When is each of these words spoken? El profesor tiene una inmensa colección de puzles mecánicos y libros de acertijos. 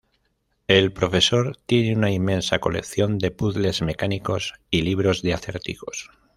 El 0.67 0.91
profesor 0.93 1.57
tiene 1.67 1.95
una 1.95 2.09
inmensa 2.09 2.57
colección 2.57 3.19
de 3.19 3.29
puzles 3.29 3.83
mecánicos 3.83 4.55
y 4.71 4.81
libros 4.81 5.21
de 5.21 5.35
acertijos. 5.35 6.09